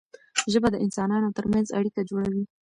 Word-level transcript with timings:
ژبه 0.51 0.67
د 0.71 0.75
انسانانو 0.85 1.35
ترمنځ 1.37 1.67
اړیکه 1.79 2.01
جوړوي. 2.09 2.43